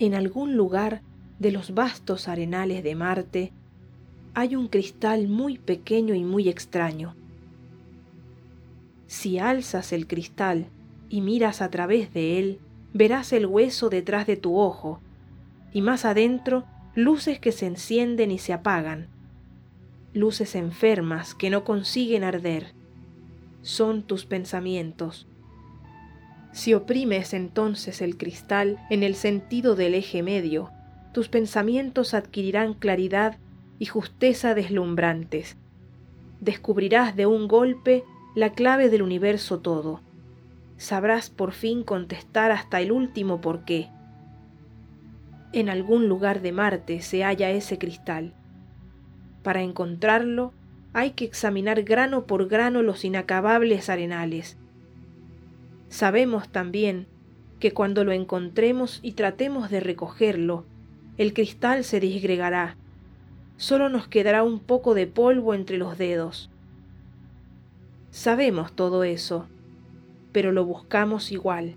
En 0.00 0.14
algún 0.14 0.56
lugar 0.56 1.02
de 1.38 1.52
los 1.52 1.74
vastos 1.74 2.26
arenales 2.26 2.82
de 2.82 2.94
Marte 2.94 3.52
hay 4.32 4.56
un 4.56 4.68
cristal 4.68 5.28
muy 5.28 5.58
pequeño 5.58 6.14
y 6.14 6.24
muy 6.24 6.48
extraño. 6.48 7.14
Si 9.06 9.38
alzas 9.38 9.92
el 9.92 10.06
cristal 10.06 10.68
y 11.10 11.20
miras 11.20 11.60
a 11.60 11.68
través 11.68 12.14
de 12.14 12.38
él, 12.38 12.60
verás 12.94 13.34
el 13.34 13.44
hueso 13.44 13.90
detrás 13.90 14.26
de 14.26 14.38
tu 14.38 14.58
ojo, 14.58 15.00
y 15.70 15.82
más 15.82 16.06
adentro 16.06 16.64
luces 16.94 17.38
que 17.38 17.52
se 17.52 17.66
encienden 17.66 18.30
y 18.30 18.38
se 18.38 18.54
apagan, 18.54 19.08
luces 20.14 20.54
enfermas 20.54 21.34
que 21.34 21.50
no 21.50 21.62
consiguen 21.62 22.24
arder. 22.24 22.72
Son 23.60 24.02
tus 24.02 24.24
pensamientos. 24.24 25.26
Si 26.52 26.74
oprimes 26.74 27.32
entonces 27.32 28.02
el 28.02 28.16
cristal 28.16 28.78
en 28.90 29.02
el 29.02 29.14
sentido 29.14 29.76
del 29.76 29.94
eje 29.94 30.22
medio, 30.22 30.70
tus 31.12 31.28
pensamientos 31.28 32.14
adquirirán 32.14 32.74
claridad 32.74 33.38
y 33.78 33.86
justeza 33.86 34.54
deslumbrantes. 34.54 35.56
Descubrirás 36.40 37.16
de 37.16 37.26
un 37.26 37.48
golpe 37.48 38.04
la 38.34 38.52
clave 38.52 38.88
del 38.88 39.02
universo 39.02 39.60
todo. 39.60 40.00
Sabrás 40.76 41.30
por 41.30 41.52
fin 41.52 41.82
contestar 41.82 42.52
hasta 42.52 42.80
el 42.80 42.92
último 42.92 43.40
por 43.40 43.64
qué. 43.64 43.88
En 45.52 45.68
algún 45.68 46.08
lugar 46.08 46.40
de 46.42 46.52
Marte 46.52 47.00
se 47.02 47.24
halla 47.24 47.50
ese 47.50 47.78
cristal. 47.78 48.34
Para 49.42 49.62
encontrarlo 49.62 50.52
hay 50.92 51.12
que 51.12 51.24
examinar 51.24 51.82
grano 51.82 52.26
por 52.26 52.48
grano 52.48 52.82
los 52.82 53.04
inacabables 53.04 53.88
arenales. 53.88 54.56
Sabemos 55.90 56.48
también 56.48 57.06
que 57.58 57.72
cuando 57.72 58.04
lo 58.04 58.12
encontremos 58.12 59.00
y 59.02 59.12
tratemos 59.12 59.70
de 59.70 59.80
recogerlo, 59.80 60.64
el 61.18 61.34
cristal 61.34 61.84
se 61.84 62.00
disgregará 62.00 62.78
solo 63.60 63.90
nos 63.90 64.08
quedará 64.08 64.42
un 64.42 64.58
poco 64.58 64.94
de 64.94 65.06
polvo 65.06 65.52
entre 65.52 65.76
los 65.76 65.98
dedos. 65.98 66.48
Sabemos 68.10 68.72
todo 68.72 69.04
eso, 69.04 69.48
pero 70.32 70.50
lo 70.50 70.64
buscamos 70.64 71.30
igual. 71.30 71.76